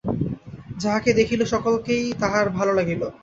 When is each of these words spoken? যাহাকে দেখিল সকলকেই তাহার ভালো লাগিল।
যাহাকে 0.77 1.09
দেখিল 1.13 1.41
সকলকেই 1.45 2.03
তাহার 2.19 2.45
ভালো 2.49 2.71
লাগিল। 2.73 3.01